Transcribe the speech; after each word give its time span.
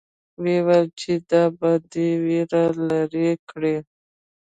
ويل 0.41 0.67
يې 0.79 0.79
چې 0.99 1.13
دا 1.29 1.43
به 1.59 1.71
دې 1.91 2.09
وېره 2.23 2.63
لري 2.89 3.29
کړي. 3.49 3.75